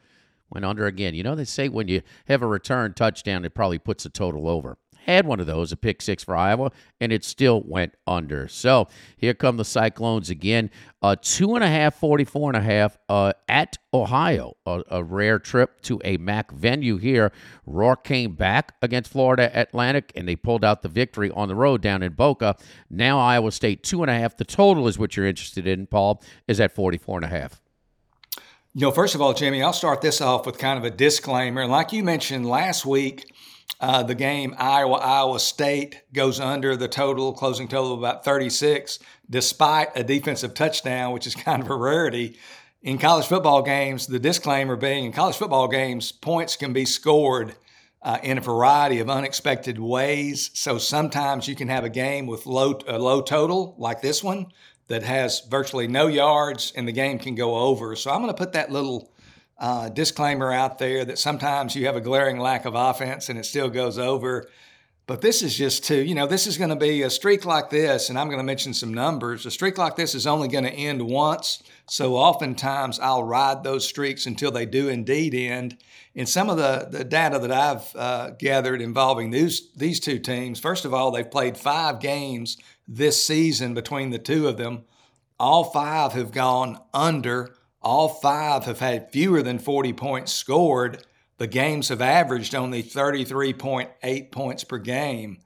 Went 0.52 0.66
under 0.66 0.86
again. 0.86 1.14
You 1.14 1.24
know, 1.24 1.36
they 1.36 1.46
say 1.46 1.70
when 1.70 1.88
you 1.88 2.02
have 2.28 2.42
a 2.42 2.48
return 2.48 2.94
touchdown, 2.94 3.46
it 3.46 3.54
probably 3.54 3.80
puts 3.80 4.04
the 4.04 4.10
total 4.10 4.48
over 4.48 4.78
had 5.06 5.26
one 5.26 5.40
of 5.40 5.48
those, 5.48 5.72
a 5.72 5.78
pick 5.78 6.02
six 6.02 6.24
for 6.24 6.36
Iowa, 6.36 6.72
and 7.00 7.12
it 7.12 7.24
still 7.24 7.62
went 7.62 7.96
under. 8.06 8.48
So 8.48 8.88
here 9.18 9.34
come 9.34 9.58
the 9.58 9.66
Cyclones 9.66 10.30
again. 10.30 10.70
A 11.02 11.16
two 11.16 11.56
and 11.56 11.64
a 11.64 11.68
half, 11.68 11.96
44 11.96 12.52
and 12.52 12.58
a 12.58 12.62
half 12.62 12.98
uh, 13.10 13.34
at 13.48 13.78
Ohio. 13.94 14.56
A, 14.66 14.84
a, 14.90 15.04
rare 15.04 15.40
trip 15.40 15.82
to 15.82 16.00
a 16.06 16.18
MAC 16.18 16.52
venue 16.52 16.98
here. 16.98 17.32
Rourke 17.66 18.04
came 18.04 18.36
back 18.36 18.76
against 18.82 19.12
Florida 19.12 19.50
Atlantic, 19.54 20.12
and 20.16 20.28
they 20.28 20.36
pulled 20.36 20.64
out 20.64 20.84
the 20.84 20.90
victory 20.90 21.32
on 21.32 21.48
the 21.48 21.56
road 21.56 21.82
down 21.82 22.04
in 22.04 22.14
Boca. 22.14 22.56
Now 22.90 23.20
Iowa 23.20 23.52
State 23.52 23.84
two 23.84 24.04
and 24.04 24.12
a 24.12 24.18
half. 24.18 24.38
The 24.38 24.46
total 24.46 24.88
is 24.88 25.00
what 25.00 25.18
you're 25.18 25.26
interested 25.26 25.66
in, 25.66 25.88
Paul, 25.88 26.22
is 26.48 26.60
at 26.60 26.76
44 26.76 27.18
and 27.18 27.26
a 27.26 27.30
half. 27.30 27.62
You 28.74 28.84
know, 28.84 28.92
first 28.92 29.16
of 29.16 29.22
all, 29.22 29.34
Jimmy, 29.34 29.62
I'll 29.62 29.74
start 29.74 30.00
this 30.00 30.22
off 30.22 30.46
with 30.46 30.58
kind 30.58 30.80
of 30.80 30.86
a 30.86 30.96
disclaimer. 30.96 31.68
Like 31.68 31.92
you 31.92 32.06
mentioned 32.06 32.46
last 32.46 32.86
week, 32.86 33.30
uh, 33.82 34.02
the 34.04 34.16
game 34.16 34.56
Iowa 34.58 34.96
Iowa 34.96 35.42
State 35.42 36.04
goes 36.14 36.40
under 36.40 36.78
the 36.78 36.88
total 36.88 37.34
closing 37.34 37.68
total 37.68 37.92
of 37.92 38.00
about 38.00 38.24
36, 38.24 39.00
despite 39.30 39.90
a 39.94 40.06
defensive 40.06 40.54
touchdown, 40.54 41.12
which 41.12 41.28
is 41.28 41.36
kind 41.48 41.62
of 41.62 41.70
a 41.70 41.76
rarity. 41.76 42.38
In 42.82 42.98
college 42.98 43.26
football 43.26 43.62
games, 43.62 44.08
the 44.08 44.20
disclaimer 44.20 44.78
being 44.78 45.04
in 45.04 45.12
college 45.12 45.36
football 45.36 45.68
games, 45.68 46.14
points 46.14 46.56
can 46.56 46.72
be 46.72 46.86
scored 46.86 47.56
uh, 48.02 48.20
in 48.24 48.38
a 48.38 48.42
variety 48.42 49.00
of 49.00 49.10
unexpected 49.10 49.80
ways. 49.80 50.50
So 50.54 50.78
sometimes 50.78 51.46
you 51.46 51.56
can 51.56 51.68
have 51.68 51.84
a 51.84 51.90
game 51.90 52.26
with 52.26 52.46
low 52.46 52.80
a 52.88 52.98
low 52.98 53.22
total 53.22 53.76
like 53.78 54.02
this 54.02 54.24
one 54.24 54.48
that 54.92 55.04
has 55.04 55.42
virtually 55.50 55.88
no 55.88 56.08
yards, 56.08 56.72
and 56.76 56.88
the 56.88 56.92
game 56.92 57.20
can 57.20 57.36
go 57.36 57.56
over. 57.56 57.96
So 57.96 58.12
I'm 58.12 58.22
going 58.22 58.34
to 58.34 58.38
put 58.38 58.54
that 58.54 58.72
little 58.72 59.12
uh, 59.58 59.90
disclaimer 59.90 60.52
out 60.52 60.80
there 60.80 61.06
that 61.06 61.20
sometimes 61.20 61.76
you 61.76 61.86
have 61.86 61.96
a 61.96 62.02
glaring 62.02 62.40
lack 62.40 62.66
of 62.66 62.74
offense 62.76 63.30
and 63.30 63.38
it 63.38 63.46
still 63.46 63.70
goes 63.70 64.00
over. 64.00 64.50
But 65.08 65.22
this 65.22 65.42
is 65.42 65.58
just 65.58 65.84
two. 65.84 66.02
You 66.02 66.16
know, 66.16 66.26
this 66.26 66.48
is 66.48 66.58
going 66.58 66.70
to 66.70 66.76
be 66.76 67.02
a 67.02 67.10
streak 67.10 67.44
like 67.46 67.70
this, 67.70 68.10
and 68.10 68.18
I'm 68.18 68.28
going 68.28 68.40
to 68.40 68.46
mention 68.46 68.74
some 68.74 68.94
numbers. 68.94 69.46
A 69.46 69.52
streak 69.52 69.78
like 69.78 69.96
this 69.96 70.16
is 70.16 70.26
only 70.26 70.48
going 70.48 70.64
to 70.64 70.72
end 70.72 71.02
once. 71.02 71.62
So 71.88 72.16
oftentimes 72.16 73.00
I'll 73.00 73.24
ride 73.24 73.64
those 73.64 73.86
streaks 73.88 74.26
until 74.26 74.52
they 74.52 74.66
do 74.66 74.88
indeed 74.88 75.34
end. 75.34 75.78
And 76.16 76.30
some 76.30 76.50
of 76.50 76.58
the, 76.58 76.88
the 76.90 77.04
data 77.04 77.40
that 77.40 77.52
I've 77.52 77.96
uh, 77.96 78.30
gathered 78.32 78.82
involving 78.82 79.32
these, 79.32 79.72
these 79.74 80.00
two 80.00 80.20
teams, 80.20 80.60
first 80.60 80.86
of 80.86 80.94
all, 80.94 81.12
they've 81.12 81.30
played 81.30 81.58
five 81.58 82.00
games 82.00 82.58
this 82.96 83.24
season 83.24 83.74
between 83.74 84.10
the 84.10 84.20
two 84.20 84.48
of 84.48 84.58
them. 84.58 84.84
All 85.40 85.64
five 85.64 86.14
have 86.14 86.32
gone 86.32 86.80
under 86.94 87.56
all 87.82 88.10
five 88.10 88.66
have 88.66 88.80
had 88.80 89.12
fewer 89.12 89.42
than 89.42 89.58
40 89.58 89.94
points 89.94 90.32
scored. 90.32 91.04
The 91.38 91.48
games 91.48 91.90
have 91.90 92.02
averaged 92.02 92.54
only 92.54 92.84
33.8 92.84 94.32
points 94.32 94.64
per 94.64 94.78
game. 94.78 95.40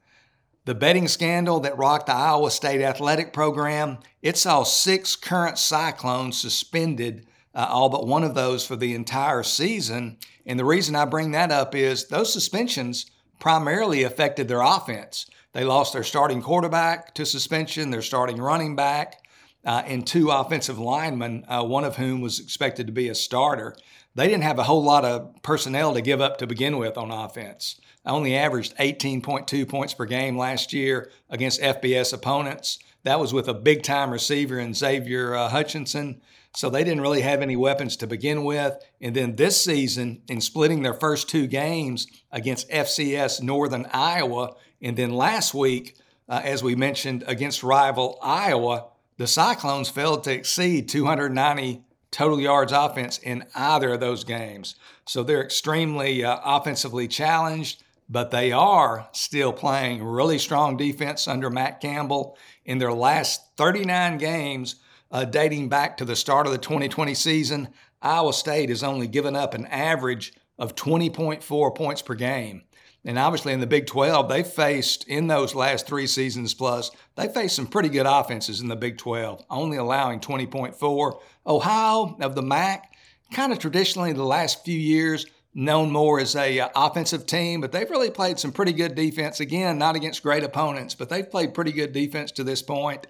The 0.66 0.74
betting 0.74 1.08
scandal 1.08 1.60
that 1.60 1.78
rocked 1.78 2.06
the 2.06 2.14
Iowa 2.14 2.50
State 2.50 2.82
athletic 2.82 3.32
program, 3.32 3.98
it 4.20 4.36
saw 4.36 4.64
six 4.64 5.16
current 5.16 5.58
Cyclones 5.58 6.38
suspended, 6.38 7.26
uh, 7.54 7.66
all 7.70 7.88
but 7.88 8.06
one 8.06 8.24
of 8.24 8.34
those 8.34 8.66
for 8.66 8.76
the 8.76 8.94
entire 8.94 9.42
season. 9.42 10.18
And 10.44 10.58
the 10.58 10.64
reason 10.64 10.94
I 10.94 11.04
bring 11.06 11.30
that 11.30 11.52
up 11.52 11.74
is 11.74 12.08
those 12.08 12.32
suspensions 12.32 13.06
primarily 13.38 14.02
affected 14.02 14.48
their 14.48 14.60
offense. 14.60 15.26
They 15.56 15.64
lost 15.64 15.94
their 15.94 16.04
starting 16.04 16.42
quarterback 16.42 17.14
to 17.14 17.24
suspension, 17.24 17.88
their 17.88 18.02
starting 18.02 18.36
running 18.36 18.76
back, 18.76 19.26
uh, 19.64 19.82
and 19.86 20.06
two 20.06 20.28
offensive 20.28 20.78
linemen, 20.78 21.46
uh, 21.48 21.64
one 21.64 21.82
of 21.82 21.96
whom 21.96 22.20
was 22.20 22.40
expected 22.40 22.88
to 22.88 22.92
be 22.92 23.08
a 23.08 23.14
starter. 23.14 23.74
They 24.14 24.28
didn't 24.28 24.42
have 24.42 24.58
a 24.58 24.64
whole 24.64 24.84
lot 24.84 25.06
of 25.06 25.34
personnel 25.40 25.94
to 25.94 26.02
give 26.02 26.20
up 26.20 26.36
to 26.38 26.46
begin 26.46 26.76
with 26.76 26.98
on 26.98 27.10
offense. 27.10 27.80
I 28.04 28.10
only 28.10 28.36
averaged 28.36 28.76
18.2 28.76 29.66
points 29.66 29.94
per 29.94 30.04
game 30.04 30.36
last 30.36 30.74
year 30.74 31.10
against 31.30 31.62
FBS 31.62 32.12
opponents. 32.12 32.78
That 33.04 33.18
was 33.18 33.32
with 33.32 33.48
a 33.48 33.54
big 33.54 33.82
time 33.82 34.10
receiver 34.10 34.58
in 34.58 34.74
Xavier 34.74 35.34
uh, 35.34 35.48
Hutchinson. 35.48 36.20
So 36.54 36.68
they 36.68 36.84
didn't 36.84 37.00
really 37.00 37.22
have 37.22 37.40
any 37.40 37.56
weapons 37.56 37.96
to 37.98 38.06
begin 38.06 38.44
with. 38.44 38.76
And 39.00 39.16
then 39.16 39.36
this 39.36 39.62
season, 39.62 40.20
in 40.28 40.42
splitting 40.42 40.82
their 40.82 40.94
first 40.94 41.30
two 41.30 41.46
games 41.46 42.06
against 42.30 42.68
FCS 42.68 43.42
Northern 43.42 43.86
Iowa, 43.92 44.54
and 44.82 44.96
then 44.96 45.10
last 45.10 45.54
week, 45.54 45.96
uh, 46.28 46.40
as 46.44 46.62
we 46.62 46.74
mentioned, 46.74 47.24
against 47.26 47.62
rival 47.62 48.18
Iowa, 48.22 48.86
the 49.16 49.26
Cyclones 49.26 49.88
failed 49.88 50.24
to 50.24 50.32
exceed 50.32 50.88
290 50.88 51.82
total 52.10 52.40
yards 52.40 52.72
offense 52.72 53.18
in 53.18 53.44
either 53.54 53.92
of 53.94 54.00
those 54.00 54.24
games. 54.24 54.74
So 55.06 55.22
they're 55.22 55.44
extremely 55.44 56.24
uh, 56.24 56.38
offensively 56.44 57.08
challenged, 57.08 57.82
but 58.08 58.30
they 58.30 58.52
are 58.52 59.08
still 59.12 59.52
playing 59.52 60.02
really 60.02 60.38
strong 60.38 60.76
defense 60.76 61.26
under 61.26 61.50
Matt 61.50 61.80
Campbell. 61.80 62.36
In 62.64 62.78
their 62.78 62.92
last 62.92 63.56
39 63.56 64.18
games, 64.18 64.76
uh, 65.10 65.24
dating 65.24 65.68
back 65.68 65.96
to 65.96 66.04
the 66.04 66.16
start 66.16 66.46
of 66.46 66.52
the 66.52 66.58
2020 66.58 67.14
season, 67.14 67.68
Iowa 68.02 68.32
State 68.32 68.68
has 68.68 68.82
only 68.82 69.08
given 69.08 69.36
up 69.36 69.54
an 69.54 69.66
average 69.66 70.32
of 70.58 70.74
20.4 70.74 71.74
points 71.74 72.02
per 72.02 72.14
game. 72.14 72.62
And 73.06 73.20
obviously, 73.20 73.52
in 73.52 73.60
the 73.60 73.68
Big 73.68 73.86
12, 73.86 74.28
they 74.28 74.42
faced 74.42 75.06
in 75.06 75.28
those 75.28 75.54
last 75.54 75.86
three 75.86 76.08
seasons 76.08 76.54
plus, 76.54 76.90
they 77.14 77.28
faced 77.28 77.54
some 77.54 77.68
pretty 77.68 77.88
good 77.88 78.04
offenses 78.04 78.60
in 78.60 78.66
the 78.66 78.74
Big 78.74 78.98
12, 78.98 79.44
only 79.48 79.76
allowing 79.76 80.18
20.4. 80.18 81.20
Ohio 81.46 82.16
of 82.20 82.34
the 82.34 82.42
MAC, 82.42 82.92
kind 83.30 83.52
of 83.52 83.60
traditionally 83.60 84.12
the 84.12 84.24
last 84.24 84.64
few 84.64 84.76
years, 84.76 85.24
known 85.54 85.92
more 85.92 86.18
as 86.18 86.34
a 86.34 86.58
uh, 86.58 86.68
offensive 86.74 87.26
team, 87.26 87.60
but 87.60 87.70
they've 87.70 87.88
really 87.90 88.10
played 88.10 88.40
some 88.40 88.50
pretty 88.50 88.72
good 88.72 88.96
defense. 88.96 89.38
Again, 89.38 89.78
not 89.78 89.94
against 89.94 90.24
great 90.24 90.42
opponents, 90.42 90.96
but 90.96 91.08
they've 91.08 91.30
played 91.30 91.54
pretty 91.54 91.72
good 91.72 91.92
defense 91.92 92.32
to 92.32 92.42
this 92.42 92.60
point. 92.60 93.06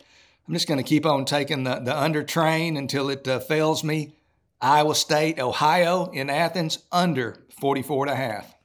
I'm 0.46 0.52
just 0.52 0.68
going 0.68 0.78
to 0.78 0.88
keep 0.88 1.06
on 1.06 1.24
taking 1.24 1.64
the, 1.64 1.76
the 1.80 1.98
under 1.98 2.22
train 2.22 2.76
until 2.76 3.08
it 3.08 3.26
uh, 3.26 3.40
fails 3.40 3.82
me. 3.82 4.14
Iowa 4.60 4.94
State, 4.94 5.40
Ohio 5.40 6.10
in 6.10 6.28
Athens, 6.28 6.80
under 6.92 7.46
44 7.58 8.08
and 8.08 8.12
a 8.12 8.16
half 8.16 8.55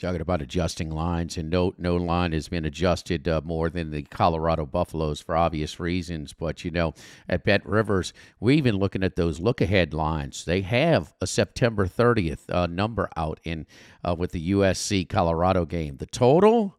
talking 0.00 0.20
about 0.20 0.42
adjusting 0.42 0.90
lines, 0.90 1.36
and 1.36 1.50
no 1.50 1.74
no 1.78 1.96
line 1.96 2.32
has 2.32 2.48
been 2.48 2.64
adjusted 2.64 3.26
uh, 3.28 3.40
more 3.44 3.68
than 3.68 3.90
the 3.90 4.02
Colorado 4.02 4.66
Buffaloes 4.66 5.20
for 5.20 5.36
obvious 5.36 5.80
reasons. 5.80 6.32
But 6.32 6.64
you 6.64 6.70
know, 6.70 6.94
at 7.28 7.44
Bet 7.44 7.66
Rivers, 7.66 8.12
we 8.40 8.56
even 8.56 8.76
looking 8.76 9.02
at 9.02 9.16
those 9.16 9.40
look 9.40 9.60
ahead 9.60 9.92
lines. 9.92 10.44
They 10.44 10.62
have 10.62 11.14
a 11.20 11.26
September 11.26 11.86
30th 11.86 12.48
uh, 12.48 12.66
number 12.66 13.08
out 13.16 13.40
in 13.44 13.66
uh, 14.04 14.14
with 14.18 14.32
the 14.32 14.52
USC 14.52 15.08
Colorado 15.08 15.64
game. 15.64 15.96
The 15.96 16.06
total 16.06 16.76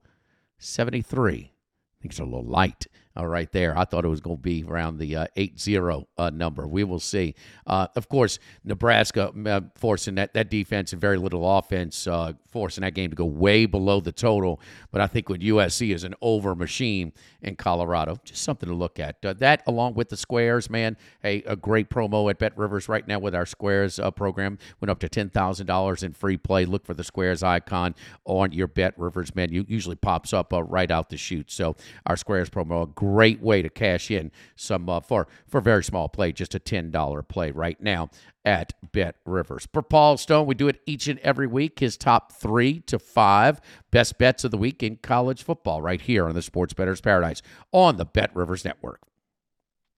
73. 0.58 1.34
I 1.34 2.02
think 2.02 2.12
it's 2.12 2.20
a 2.20 2.24
little 2.24 2.46
light. 2.46 2.88
Uh, 3.18 3.26
right 3.26 3.52
there. 3.52 3.78
I 3.78 3.86
thought 3.86 4.06
it 4.06 4.10
was 4.10 4.22
going 4.22 4.38
to 4.38 4.42
be 4.42 4.64
around 4.64 4.98
the 4.98 5.16
uh, 5.16 5.28
8-0 5.36 6.06
uh, 6.18 6.30
number. 6.30 6.68
We 6.68 6.84
will 6.84 7.00
see. 7.00 7.36
Uh, 7.66 7.88
of 7.96 8.08
course, 8.08 8.40
Nebraska 8.64 9.32
uh, 9.46 9.62
forcing 9.76 10.16
that, 10.16 10.34
that 10.34 10.50
defense 10.50 10.94
and 10.94 11.02
very 11.02 11.18
little 11.18 11.58
offense, 11.58 12.08
uh, 12.08 12.34
forcing 12.48 12.82
that 12.84 12.94
game 12.94 13.10
to 13.10 13.16
go 13.16 13.26
way 13.26 13.66
below 13.66 14.00
the 14.00 14.12
total. 14.12 14.62
But 14.92 15.02
I 15.02 15.08
think 15.08 15.30
when 15.30 15.42
USC 15.42 15.94
is 15.94 16.04
an 16.04 16.16
over 16.22 16.56
machine 16.56 17.14
in 17.42 17.56
Colorado, 17.56 18.18
just 18.24 18.44
something 18.44 18.70
to 18.70 18.76
look 18.76 19.00
at. 19.00 19.22
that 19.22 19.64
along 19.68 19.96
with 19.96 20.10
the 20.10 20.18
squares, 20.18 20.70
man, 20.70 20.98
hey, 21.22 21.44
a 21.46 21.56
great 21.56 21.90
promo 21.90 22.30
at 22.30 22.40
Bet 22.40 22.58
Rivers 22.58 22.88
right 22.88 23.08
now 23.08 23.20
with 23.20 23.36
our 23.36 23.46
squares 23.46 24.00
program. 24.16 24.58
Went 24.82 24.90
up 24.90 25.00
to 25.00 25.10
$10,000 25.10 26.04
in 26.04 26.14
free 26.14 26.38
play. 26.38 26.66
Look 26.66 26.86
for 26.86 26.94
the 26.94 27.04
squares 27.04 27.44
icon 27.44 27.96
on 28.26 28.52
your 28.52 28.68
Bet 28.68 28.98
Rivers 28.98 29.36
menu. 29.36 29.66
Usually 29.68 29.96
pops 29.96 30.34
up 30.34 30.54
right 30.54 30.92
out 30.92 31.10
the 31.10 31.18
chute. 31.18 31.52
So 31.52 31.76
our 32.06 32.18
squares 32.18 32.50
promo, 32.50 32.84
a 32.84 32.99
great 33.00 33.42
way 33.42 33.62
to 33.62 33.70
cash 33.70 34.12
in 34.12 34.30
some 34.58 34.90
uh, 34.90 35.00
for 35.00 35.26
for 35.48 35.62
very 35.62 35.84
small 35.86 36.10
play, 36.10 36.34
just 36.34 36.54
a 36.54 36.60
ten 36.60 36.92
dollar 36.92 37.24
play 37.24 37.50
right 37.50 37.80
now 37.82 38.10
at 38.44 38.74
Bet 38.92 39.16
Rivers. 39.26 39.70
For 39.72 39.82
Paul 39.82 40.18
Stone, 40.18 40.48
we 40.48 40.54
do 40.54 40.68
it 40.68 40.82
each 40.86 41.08
and 41.08 41.18
every 41.20 41.48
week. 41.48 41.80
His 41.80 41.96
top 41.96 42.34
three 42.34 42.82
to 42.82 43.00
five 43.00 43.62
best 43.90 44.18
bets 44.18 44.44
of 44.44 44.52
the 44.52 44.58
week 44.58 44.84
in 44.84 44.98
college 44.98 45.44
football, 45.44 45.82
right 45.82 46.02
here 46.02 46.28
on 46.28 46.36
the 46.36 46.42
Sports 46.42 46.74
Bettor's 46.74 47.00
Paradise 47.00 47.42
on 47.72 47.96
the 47.96 48.06
Bet 48.06 48.36
Rivers 48.36 48.66
Network. 48.66 49.00